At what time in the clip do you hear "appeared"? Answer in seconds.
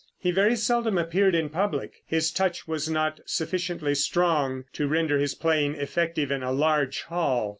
0.97-1.35